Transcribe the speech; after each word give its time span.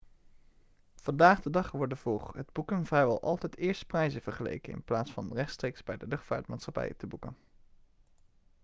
vandaag 0.95 1.41
de 1.41 1.49
dag 1.49 1.71
worden 1.71 1.97
voor 1.97 2.33
het 2.35 2.51
boeken 2.51 2.85
vrijwel 2.85 3.21
altijd 3.21 3.57
eerst 3.57 3.87
prijzen 3.87 4.21
vergeleken 4.21 4.73
in 4.73 4.83
plaats 4.83 5.11
van 5.11 5.33
rechtstreeks 5.33 5.83
bij 5.83 5.97
de 5.97 6.07
luchtvaartmaatschappij 6.07 6.93
te 6.97 7.07
boeken 7.07 7.35